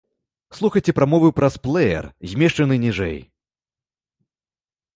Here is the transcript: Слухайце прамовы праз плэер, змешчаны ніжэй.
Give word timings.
Слухайце 0.59 0.95
прамовы 0.99 1.29
праз 1.41 1.57
плэер, 1.67 2.03
змешчаны 2.33 2.75
ніжэй. 2.89 3.17